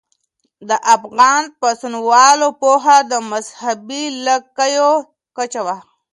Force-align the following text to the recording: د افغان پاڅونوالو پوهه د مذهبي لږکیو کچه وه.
د 0.69 0.71
افغان 0.95 1.43
پاڅونوالو 1.59 2.47
پوهه 2.61 2.97
د 3.11 3.13
مذهبي 3.31 4.03
لږکیو 4.25 4.91
کچه 5.37 5.61
وه. 5.65 5.77